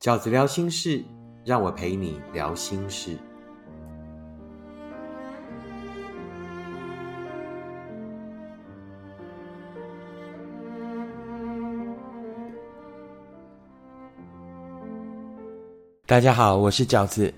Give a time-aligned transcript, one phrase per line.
[0.00, 1.04] 饺子聊心事，
[1.44, 3.18] 让我陪你聊心事。
[16.06, 17.30] 大家好，我是饺子。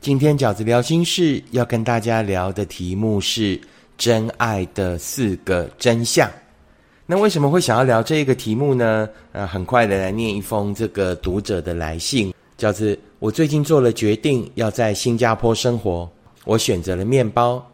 [0.00, 3.60] 今天饺子聊心事要跟大家聊的题目是
[3.98, 6.30] 真爱的四个真相。
[7.10, 9.08] 那为什么会想要聊这一个题目呢？
[9.32, 12.86] 呃，很快的来念一封这个读者的来信，叫做
[13.18, 16.08] “我最近做了决定，要在新加坡生活。
[16.44, 17.68] 我选择了面包。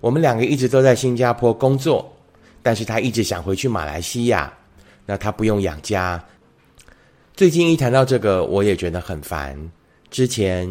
[0.00, 2.12] 我们两个一直都在新加坡工作，
[2.60, 4.52] 但是他一直想回去马来西亚。
[5.06, 6.20] 那他不用养家。
[7.34, 9.56] 最近一谈到这个，我也觉得很烦。
[10.10, 10.68] 之前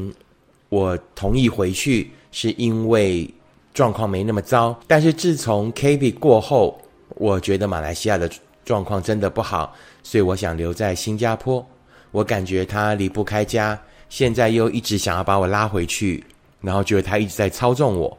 [0.68, 3.34] 我同意回去，是因为
[3.74, 4.78] 状况没那么糟。
[4.86, 6.78] 但是自从 K B 过后，
[7.22, 8.28] 我觉得马来西亚的
[8.66, 11.64] 状况真的不好，所以我想留在新加坡。
[12.10, 13.80] 我感觉他离不开家，
[14.10, 16.24] 现在又一直想要把我拉回去，
[16.62, 18.18] 然后觉得他一直在操纵我。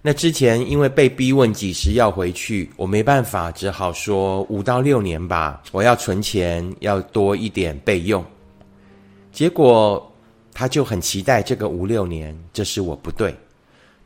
[0.00, 5.62] 那之前因为被逼问几时要回去，我没办法，只好说五到六年吧。
[5.70, 8.24] 我要存钱，要多一点备用。
[9.30, 10.10] 结果
[10.54, 13.34] 他就很期待这个五六年，这是我不对。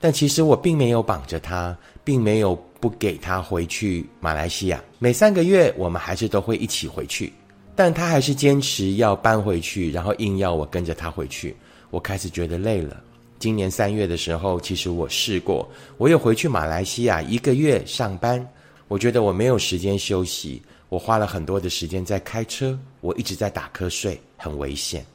[0.02, 2.62] 但其实我并没有绑着他，并没有。
[2.82, 7.32] 不给他回去马来西亚，每三个月我们还是都会一起回去，
[7.76, 11.54] 但他还是坚持要搬回去，然后硬要我跟着他回去。
[11.90, 13.00] 我开始觉得累了。
[13.38, 18.44] 今年三月的时候，其实我试过，我又回去马来西亚一个月上班，
[18.88, 25.06] 我觉得我没有时间休息，我花了很多的时间在开车，我一直在打瞌睡，很危险。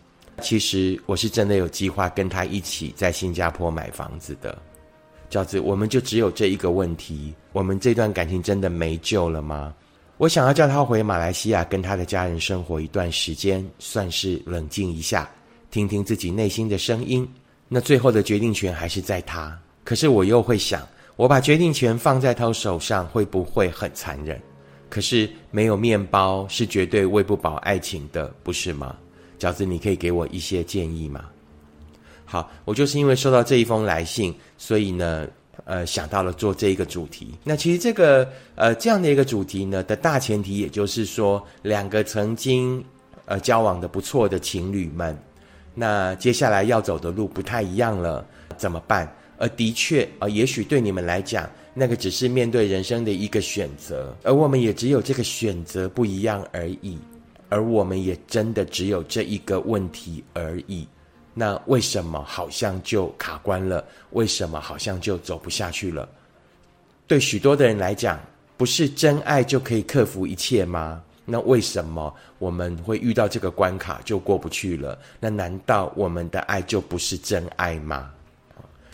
[0.41, 4.57] 其实我是真的有计划跟他一起在新加坡买房子的。
[5.29, 9.73] 饺子，我们就只有这一个问题，我们这段感情真的没救了吗？
[10.17, 15.29] 我想要叫他回马来西亚跟他的家人生活一段时间，算是冷静一下，
[15.69, 17.27] 听听自己内心的声音。
[17.67, 19.55] 那最后的决定权还是在他。
[19.83, 24.41] 可是我又会想，我把决定权放在他手上，会不会很残忍？
[24.89, 28.95] 可是没有面包是绝对喂不饱爱情的，不是吗？
[29.37, 31.25] 饺子，你可以给我一些建议吗？
[32.29, 35.25] 好，我就是因为收到这一封来信，所以呢，
[35.63, 37.33] 呃，想到了做这一个主题。
[37.41, 42.83] 那其实这个呃这样的一个主题呢的大前提，也就是说，两个曾经
[43.23, 45.17] 呃交往的不错的情侣们，
[45.73, 48.25] 那接下来要走的路不太一样了，
[48.57, 49.09] 怎么办？
[49.37, 56.97] 而的确啊，也许对你们来讲，那个只是面对人生的一个选择，而我们也只有这个选择不一样而已，
[57.47, 60.85] 而我们也真的只有这一个问题而已。
[61.39, 63.85] 那为什么好像就卡关了？
[64.09, 66.09] 为什么好像就走不下去了？
[67.05, 68.19] 对许多的人来讲，
[68.57, 70.99] 不是真爱就可以克服一切吗？
[71.25, 74.97] 那为什么我们会遇到这个关卡就过不去了？
[75.19, 78.09] 那难道我们的爱就不是真爱吗？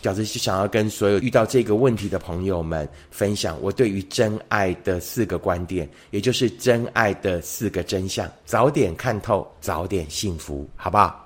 [0.01, 8.29] 饺子是想要跟所有遇到这个问题的朋友们分享我对于真爱的四个观点，也就是真爱的四个真相。
[8.43, 11.22] 早点看透，早点幸福，好不好？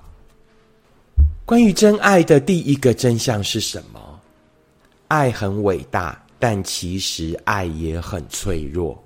[1.47, 4.19] 关于真爱的第一个真相是什么？
[5.08, 9.02] 爱很伟大，但其实爱也很脆弱。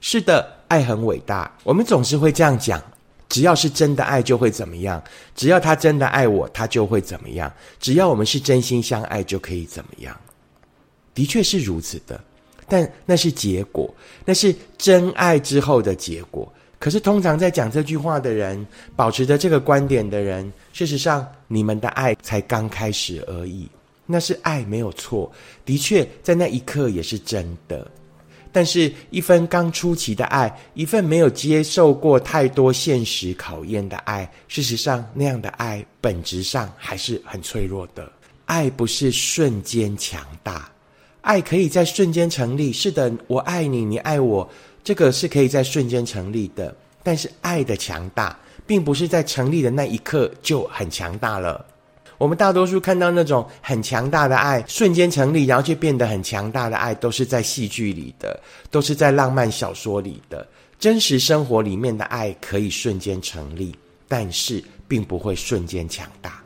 [0.00, 2.82] 是的，爱很伟大，我们总是会这样讲。
[3.28, 5.02] 只要是真的爱，就会怎么样？
[5.34, 7.52] 只要他真的爱我，他就会怎么样？
[7.78, 10.18] 只要我们是真心相爱，就可以怎么样？
[11.12, 12.18] 的确是如此的，
[12.66, 16.50] 但那是结果，那是真爱之后的结果。
[16.78, 23.68] 可是，通常在讲这句话的人，保持着这个观点的人，事实上，你们的爱才刚开始而已。
[24.06, 25.30] 那是爱，没有错，
[25.64, 27.84] 的确，在那一刻也是真的。
[28.52, 38.10] 但是，一份刚初期的爱，一份没有接受过太多现实考验的爱，事实上，那样的爱本质上还是很脆弱的。
[38.46, 40.70] 爱不是瞬间强大，
[41.20, 42.72] 爱可以在瞬间成立。
[42.72, 44.48] 是的，我爱你，你爱我。
[44.82, 51.64] 这个是可以在瞬间成立的，但是爱的强大，并不是在成立的那一刻就很强大了。
[52.16, 60.46] 我们大多数看到那种很强大的爱瞬间成立，然后就变得很强大的爱，都是在戏剧里的，都是在浪漫小说里的。
[60.80, 63.72] 真实生活里面的爱可以瞬间成立，
[64.08, 66.42] 但是并不会瞬间强大。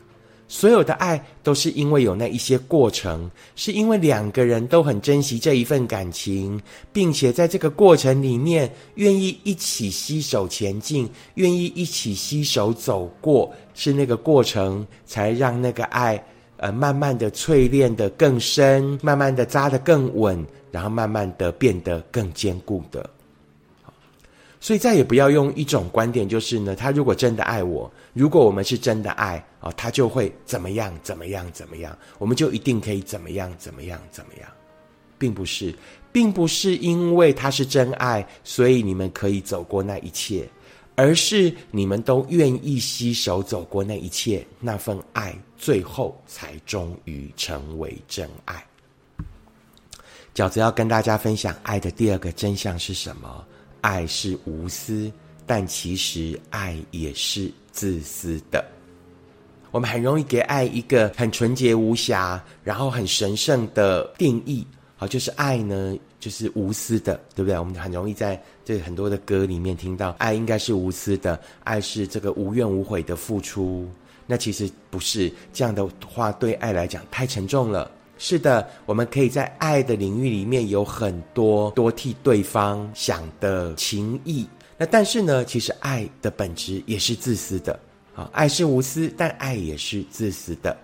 [0.53, 6.61] 所有的爱都是因为有那一些过程，是因为两个人都很珍惜这一份感情，
[6.91, 16.23] 并且在这个过程里面愿意一起携手前进，愿意一起携手走过，是那个过程才让那个爱
[16.57, 23.09] 呃慢慢的淬炼的更深，慢慢的扎得更稳，然后慢慢的变得更坚固的。
[24.59, 34.47] 所以再也不要用一种观点，就是呢，他如果真的爱我，如果我们是真的爱啊，他就会怎么样怎么样怎么样，我们就一定可以怎么样怎么样怎么样，
[35.17, 35.73] 并不是，
[36.11, 40.47] 并不是因为他是真爱，所以你们可以走过那一切，
[40.95, 48.63] 而是你们都愿意携手走过那一切，那份爱最后才终于成为真爱。
[50.35, 53.43] 饺子要跟大家分享爱的第二个真相是什么？
[53.81, 55.11] 爱是无私，
[55.45, 58.63] 但其实爱也是自私的。
[59.71, 67.57] 我们很容易给爱一个很纯洁无瑕，然后很神圣的定义，好，就是爱呢，就是无私的，对不对？
[67.57, 73.89] 我们很容易在这很多的歌里面听到，爱应该是无私的，爱是这个无怨无悔的付出。
[74.27, 77.89] 那其实不是这样的话，对爱来讲太沉重了。
[78.19, 84.47] 是的，我们可以在爱的领域里面有很多多替对方想的情谊。
[84.77, 87.79] 那但是呢，其实爱的本质也是自私的。
[88.15, 90.77] 啊，爱是无私，但爱也是自私的。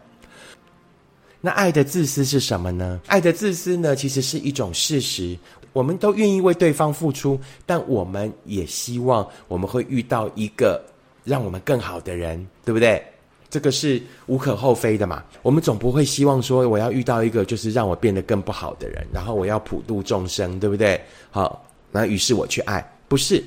[1.42, 3.00] 那爱的自私是什么呢？
[3.08, 5.38] 爱的自私呢，其实是一种事实。
[5.72, 10.84] 我们都愿意为对方付出，但我们也希望我们会遇到一个
[11.24, 13.04] 让我们更好的人，对不对？
[13.52, 15.24] 这个是无可厚非的嘛？
[15.44, 21.00] 我们总不会希望说我要遇到一个就是让我变得更不好的人，然后我要普度众生，对不对？
[21.30, 23.44] 好，那于是我去爱，不是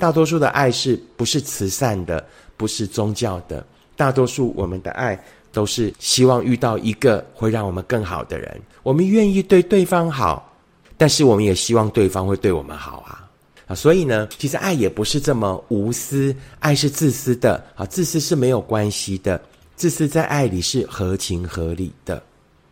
[0.00, 2.26] 大多数的爱是不是慈善的，
[2.56, 3.64] 不是宗教的？
[3.94, 10.50] 大多数我们的爱都是希望遇到一个会让我们更好的人，我们愿意对对方好，
[10.96, 13.28] 但是我们也希望对方会对我们好啊。
[13.66, 17.62] 啊，所以呢，其实爱也不是这么无私，爱是自私的。
[17.76, 19.40] 啊，自私是没有关系的，
[19.76, 22.20] 自私在爱里是合情合理的。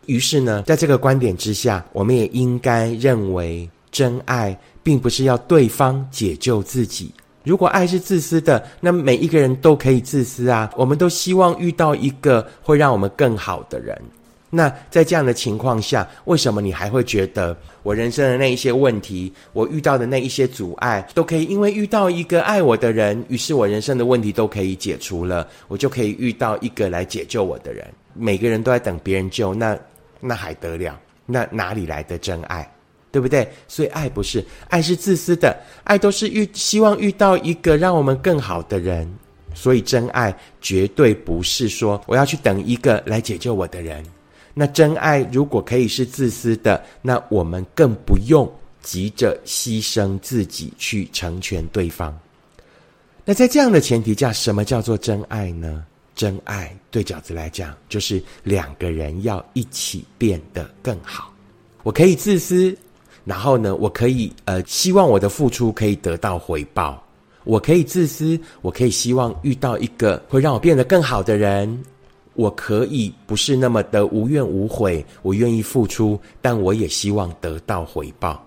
[0.07, 7.11] 于是呢，在这个观点之下，我们也应该认为，真爱并不是要对方解救自己。
[7.43, 10.69] 如果爱是自私的，那每一个人都可以自私啊。
[10.75, 13.99] 我们都希望遇到一个会让我们更好的人。
[14.51, 27.85] 那在这样的情况下，为什么你还会觉得我人生的那一些问题，我遇到的那一些阻碍，都可以因为遇到一个爱我的人，于是我人生的问题都可以解除了，我就可以遇到一个来解救我的人。
[28.13, 29.77] 每个人都在等别人救，那
[30.19, 30.99] 那还得了？
[31.27, 32.69] 那哪里来的真爱？
[33.11, 33.47] 对不对？
[33.67, 39.09] 所以爱不是爱是自私的，爱都是遇希望遇到一个让我们更好的人。
[39.55, 44.03] 所以真爱绝对不是说我要去等一个来解救我的人。
[44.53, 48.49] 那真爱如果可以是自私的，那我们更不用
[48.81, 52.17] 急着牺牲自己去成全对方。
[53.25, 55.83] 那在这样的前提下，什么叫做真爱呢？
[56.15, 61.33] 真爱对饺子来讲，就是两个人要一起变得更好。
[61.83, 62.77] 我可以自私，
[63.25, 67.01] 然后呢，我可以呃，希望我的付出可以得到回报。
[67.45, 71.81] 我可以自私，我可以希望遇到一个会让我变得更好的人。
[72.33, 78.45] 我可以不是那么的无怨无悔，我愿意付出，但我也希望得到回报。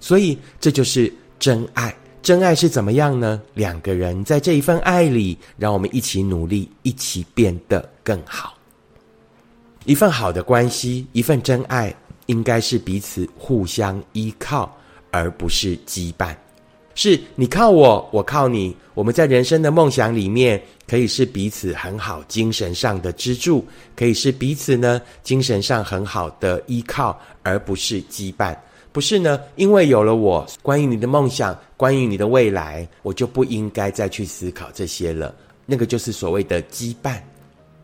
[0.00, 1.94] 所以这就是真爱。
[2.20, 3.40] 真爱是怎么样呢？
[3.54, 8.54] 两个人在这一份爱里，让我们一起努力，一起变得更好。
[9.84, 11.94] 一份好的关系，一份真爱，
[12.28, 14.74] 应该是彼此互相依靠，
[15.10, 16.34] 而不是羁绊。
[16.94, 18.76] 是你靠我，我靠你。
[18.94, 28.56] 我们在人生的梦想里面，可以是彼此很好精神上的支柱，可以是彼此呢精神上很好的依靠，而不是羁绊。
[28.90, 35.32] 不是呢，因为有了我，关于你的梦想，关于你的未来，我就不应该再去思考这些了。
[35.64, 37.20] 那个就是所谓的羁绊。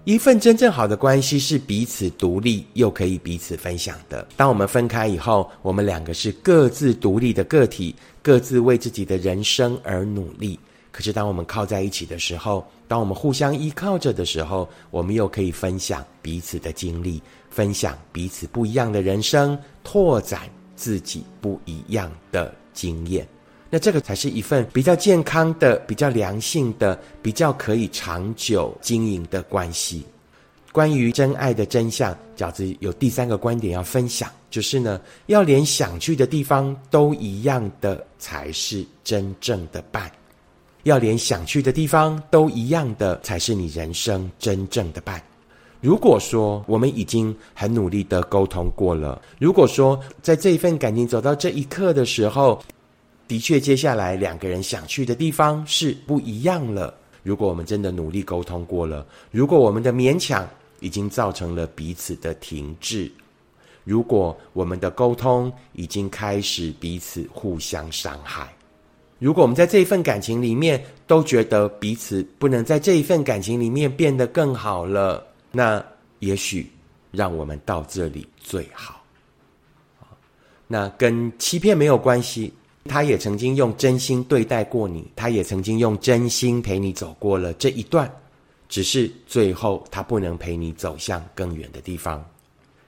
[0.04, 4.26] 一份真正好的关系是彼此独立又可以彼此分享的。
[4.36, 10.60] 当我们分开以后，我们两个是各自独立的个体，各自为自己的人生而努力。
[10.92, 20.42] 可是当我们靠在一起的时候，当我们互相依靠着的时候，我们又可以分享彼此的经历，分享彼此不一样的人生，拓展
[20.76, 23.26] 自己不一样的经验。
[23.74, 30.06] 那这个才是一份比较健康的、比较良性的、比较可以长久经营的关系。
[30.70, 40.08] 关于真爱的真相，饺子有第三个观点要分享，就是呢，要连想去的地方都一样的，才是真正的伴；
[40.84, 45.20] 要连想去的地方都一样的，才是你人生真正的伴。
[45.80, 52.62] 如果说我们已经很努力的沟通过了，如果说在这一份感情走到这一刻的时候，
[53.26, 56.94] 的确，接下来两个人想去的地方是不一样了。
[57.22, 60.46] 如果我们真的努力沟通过了，如果我们的勉强
[60.80, 63.10] 已经造成了彼此的停滞，
[63.82, 68.52] 如果我们的沟通已经开始彼此互相伤害，
[69.18, 75.82] 如果我们在这一份感情里面都觉得彼此不能在这一份感情里面变得更好了，那
[76.18, 76.70] 也许
[77.10, 79.02] 让我们到这里最好。
[80.66, 82.52] 那跟欺骗没有关系，
[82.84, 88.10] 他也曾经用真心对待过你，他也曾经用真心陪你走过了这一段，
[88.68, 92.24] 只是最后他不能陪你走向更远的地方，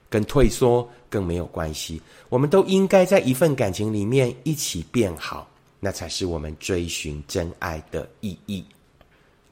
[0.09, 2.01] 跟退缩更没有关系。
[2.29, 5.47] 我们都应该在一份感情里面一起变好。
[5.79, 8.65] 那才是我们追寻真爱的意义，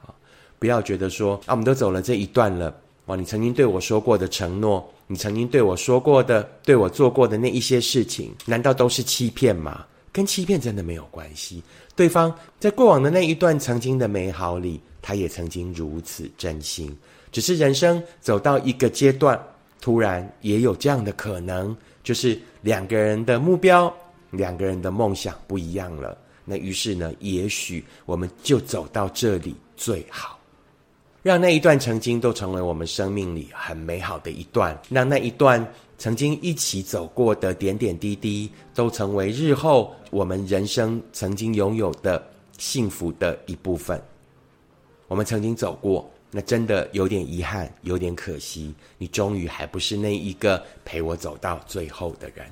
[0.02, 0.10] 啊！
[0.58, 2.76] 不要觉得说啊，我们都走了这一段了，
[3.06, 3.16] 哇！
[3.16, 9.86] 你曾经对我说过的承诺，你曾经对我说过的，对我做过的那一些事情，难道都是欺骗吗？
[10.16, 11.62] 跟欺骗真的没有关系。
[11.94, 16.96] 对方在过往的那一段曾经的美好里，他也曾经如此真心，
[17.34, 19.38] 只是人生走到一个阶段，
[19.82, 23.94] 突然也有这样的可能，就是两个人的目标。
[24.32, 30.35] 两个人的梦想不一样了，那于是呢，也许我们就走到这里最好，
[31.26, 35.68] 让那一段曾经都成为我们生命里很美好的一段，让那一段
[35.98, 42.24] 曾经一起走过的点点滴滴，都成为日后我们人生曾经拥有的
[42.60, 44.00] 幸福的一部分。
[45.08, 52.46] 我们曾经走过，那真的有点遗憾，有点可惜，你终于还不是那一个陪我走到最后的人。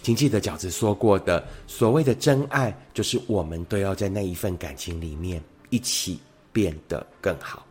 [0.00, 6.18] 请记得饺子说过的，所谓的真爱，就是我们都要在那一份感情里面一起
[6.54, 7.67] 变得更好。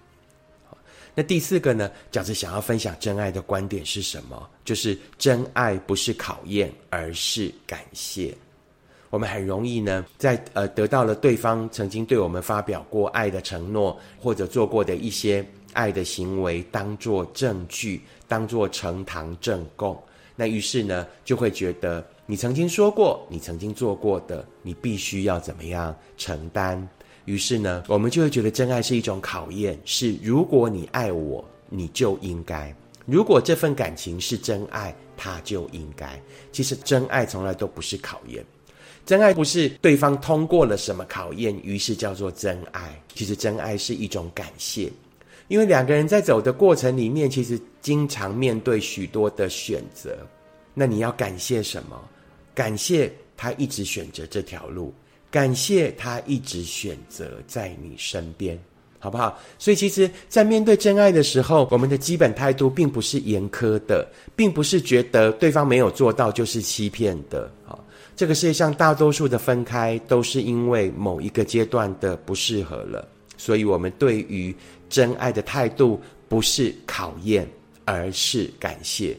[1.19, 1.89] 那第四个呢？
[2.11, 4.47] 饺子想要分享真爱的观点是什么？
[4.63, 8.37] 就是真爱不是考验，而是感谢。
[9.09, 15.43] 我们很容易呢，在呃得到了对方曾经对我们发表过爱的承诺，或者做过的一些
[15.73, 19.99] 爱的行为，当做证据，当做呈堂证供。
[20.35, 22.05] 那于是呢，就会觉得。
[22.29, 26.87] 你曾经说过，你曾经做过的，你必须要怎么样承担？
[27.27, 29.77] 于是呢，我们就会觉得真爱是一种考验。
[29.83, 32.73] 是如果你爱我，你就应该；
[33.05, 36.17] 如果这份感情是真爱，他就应该。
[36.53, 38.45] 其实真爱从来都不是考验，
[39.05, 42.97] 真爱不是对方通过了什么考验，于是叫做真爱。
[43.13, 44.89] 其实真爱是一种感谢，
[45.49, 50.17] 因为两个人在走的过程里面，其实经常面对许多的选择。
[50.73, 52.01] 那你要感谢什么？
[52.55, 54.93] 感谢他一直选择这条路，
[55.29, 58.57] 感谢他一直选择在你身边，
[58.97, 59.37] 好不好？
[59.59, 67.51] 所以，其实，在面对真爱的时候，我们的基本态度并不是严苛的，并不是觉得对方没有做到就是欺骗的。
[67.65, 67.83] 好，
[68.15, 73.07] 这个世界上大多数的分开，都是因为某一个阶段的不适合了。
[73.37, 74.55] 所以，我们对于
[74.89, 77.47] 真爱的态度，不是考验，
[77.85, 79.15] 而是感谢。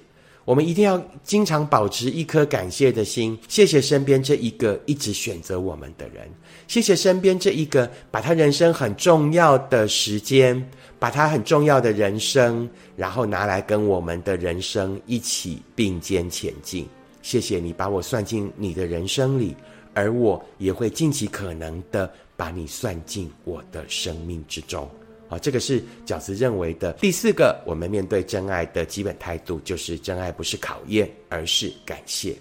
[0.49, 6.27] 我们一定要经常保持一颗感谢的心，谢谢身边这一个一直选择我们的人，
[6.67, 10.67] 谢谢身边这一个把他人生很重要的时间，
[10.99, 16.89] 把他很重要的人生，然后拿来跟我们的人生一起并肩前进。
[17.21, 19.55] 谢谢你把我算进你的人生里，
[19.93, 24.89] 而我也会尽其可能的把你算进我的生命之中。
[25.29, 32.35] 啊，这个是饺子认为的第四个，我们面对真爱的基本态度，就是真爱不是考验，而是感谢。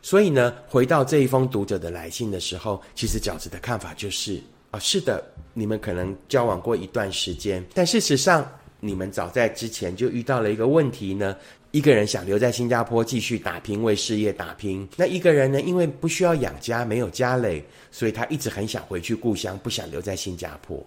[0.00, 4.40] 所以呢，回到这一封读者的来信的时候，其实饺子的看法就是
[4.70, 8.48] 啊，是的，你们可能交往过一段时间，但事实上，
[8.80, 11.36] 你们早在之前就遇到了一个问题呢。
[11.70, 20.82] 一个人想留在新加坡继续打拼，为事业打拼；那一个人呢，因为不需要养家，没有家累，所以他一直很想回去故乡，不想留在新加坡。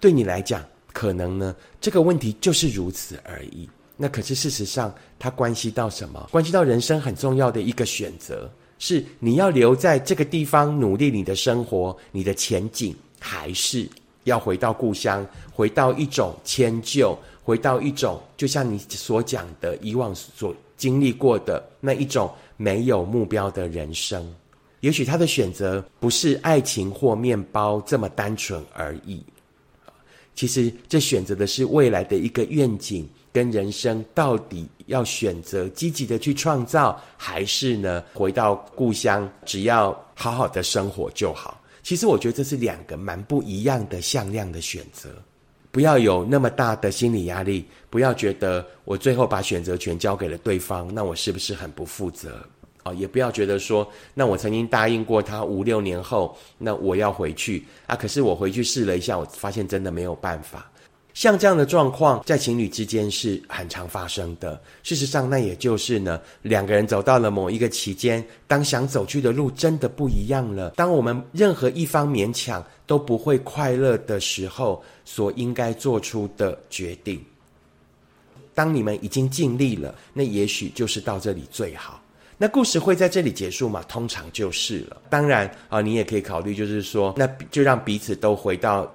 [0.00, 3.68] 对你来讲，可能呢这个问题就是如此而已。
[3.96, 6.28] 那可是事实上，它关系到什么？
[6.30, 13.88] 关系到人生很重要的一个选择：是你要留在这个地方努力你的生活、你的前景，还是
[14.24, 24.30] 要回到故乡，回到一种迁就，回到一种就像你所讲的以往所经历过的那一种没有目标的人生？
[24.80, 29.24] 也许他的选择不是爱情或面包这么单纯而已。
[30.36, 41.58] 其实，这选择的是未来的一个愿景跟人生，到底要选择积极的去创造，还是呢回到故乡，只要好好的生活就好？
[41.82, 45.08] 其实，我觉得这是两个蛮不一样的向量的选择。
[45.70, 52.46] 不要有那么大的心理压力，不要觉得我最后把选择权交给了对方，那我是不是很不负责？
[52.86, 57.96] 啊，也不要觉得说，那我曾经答应过他五六年后，那我要回去啊。
[57.96, 60.70] 可是我回去试了一下，我发现真的没有办法。
[61.14, 64.60] 像这样的状况，在情侣之间是很常发生的。
[64.82, 77.18] 事实上，那也就是呢，两个人走到了某一个期间，当想走去的路真的不一样了，当我们任何一方勉强都不会快乐的时候，所应该做出的决定。
[78.54, 81.98] 当你们已经尽力了，那也许就是到这里最好。
[82.38, 83.82] 那故事会在这里结束吗？
[83.88, 85.00] 通常就是了。
[85.08, 88.92] 当然啊，你也可以考虑，就是说，那就让彼此都回到。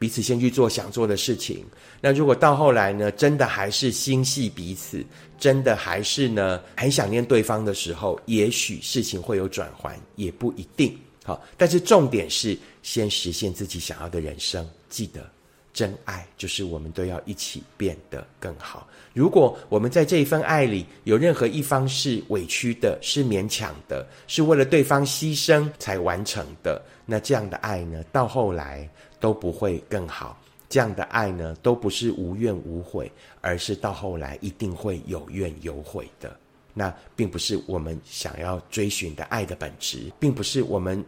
[0.00, 1.66] 彼此先去做想做的事情。
[2.00, 5.04] 那如果到后来呢，真的还是心系彼此，
[5.40, 10.96] 真的还是呢很想念对方的时候，也许事情会有转圜，也不一定。
[11.24, 14.64] 好，但是重点是先实现自己想要的人生。
[14.88, 15.28] 记得，
[15.78, 18.88] 真爱就是我们都要一起变得更好。
[19.14, 28.88] 如果我们在这一份爱里有任何一方是委屈的，是勉强的，是为了对方牺牲才完成的，那这样的爱呢，到后来。
[29.20, 36.38] 都不会更好，这样的爱呢，都不是无怨无悔，而是到后来一定会有怨有悔的。
[36.72, 41.04] 那并不是我们想要追寻的爱的本质，并不是我们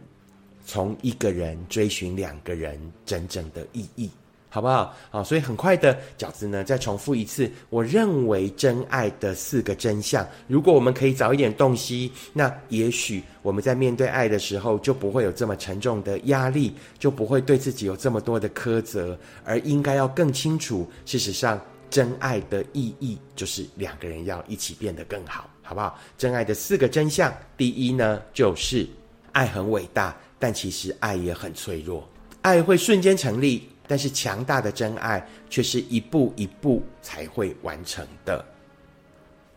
[0.65, 4.11] 从一个人追寻两个人真正的意义。
[4.53, 4.93] 好不好？
[5.09, 7.49] 好，所以很快的饺子呢，再重复一次。
[7.69, 20.85] 我认为真爱的四个真相，如果我们可以早一点洞悉，那也许我们在面对爱的时候，就不会有这么沉重的压力，就不会对自己有这么多的苛责，而应该要更清楚。
[21.05, 21.57] 事实上，
[21.89, 25.97] 真爱的意义就是两个人要一起变得更好，好不好？
[26.17, 28.85] 真爱的四个真相，第一呢，就是
[29.31, 32.05] 爱很伟大，但其实爱也很脆弱，
[32.41, 33.70] 爱会瞬间成立。
[33.87, 38.45] 但是强大的真爱却是一步一步才会完成的。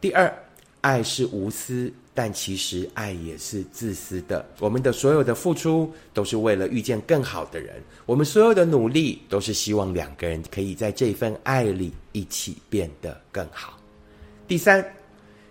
[0.01, 0.33] 第二，
[0.81, 4.45] 爱是无私，但其实爱也是自私的。
[4.61, 13.79] 我们的所有的付出都是为了遇见更好的人，我们所有的努力都是希望两个人可以在这份爱里一起变得更好。
[14.47, 14.85] 第三，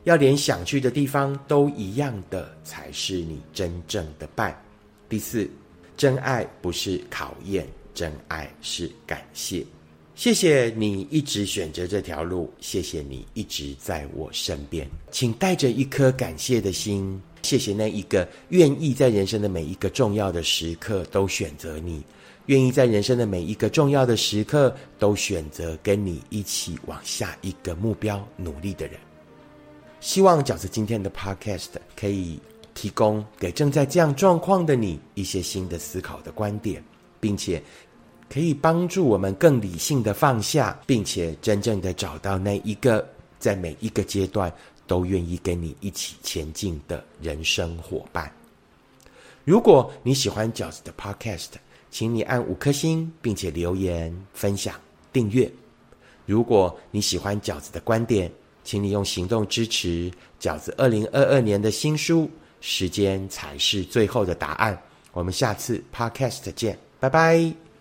[0.03, 4.55] 要连想去的地方都一样的，才是你真正的伴。
[5.09, 5.49] 第四，
[5.97, 7.67] 真爱不是考验。
[7.93, 9.65] 真爱是感谢，
[10.15, 22.03] 谢谢你一直选择这条路，谢谢你一直在我身边，请带着一颗感谢的心，谢谢那一个愿意在人生的每一个重要的时刻都选择你，
[22.47, 28.99] 愿意在人生的每一个重要的时刻都选择跟你一起往下一个目标努力的人。
[29.99, 32.39] 希望饺子今天的 Podcast 可以
[32.73, 36.83] 提供给正在这样状况的你一些新的思考的观点。
[37.23, 37.63] 并且
[38.29, 43.07] 可以帮助我们更理性的放下，并且真正的找到那一个
[43.39, 44.53] 在每一个阶段
[44.85, 48.29] 都愿意跟你一起前进的人生伙伴。
[49.45, 51.51] 如果你喜欢饺子的 Podcast，
[51.89, 54.75] 请你按五颗星，并且留言分享
[55.13, 55.49] 订阅。
[56.25, 58.29] 如果你喜欢饺子的观点，
[58.65, 62.23] 请你用行动支持饺子二零二二年的新书
[62.59, 64.75] 《时间才是最后的答案》。
[65.13, 66.82] 我们下次 Podcast 见。
[67.03, 67.62] 拜拜。